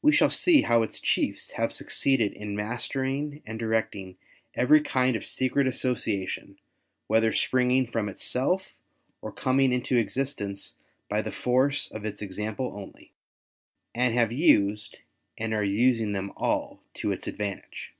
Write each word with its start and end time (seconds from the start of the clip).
We 0.00 0.12
shall 0.12 0.30
see 0.30 0.62
how 0.62 0.84
its 0.84 1.00
chiefs 1.00 1.50
have 1.56 1.72
succeeded 1.72 2.32
in 2.34 2.54
mastering 2.54 3.42
and 3.44 3.58
directing 3.58 4.16
every 4.54 4.80
kind 4.80 5.16
of 5.16 5.26
secret 5.26 5.66
association 5.66 6.56
whether 7.08 7.32
springing 7.32 7.88
from 7.88 8.08
itself 8.08 8.68
or 9.20 9.32
coming 9.32 9.72
into 9.72 9.96
existence 9.96 10.76
by 11.08 11.20
the 11.22 11.32
force 11.32 11.90
of 11.90 12.04
its 12.04 12.22
example 12.22 12.72
only; 12.78 13.12
and 13.92 14.14
have 14.14 14.30
used, 14.30 14.98
and 15.36 15.52
are 15.52 15.64
using 15.64 16.12
them 16.12 16.30
all 16.36 16.80
to 16.94 17.10
its 17.10 17.26
advantage. 17.26 17.92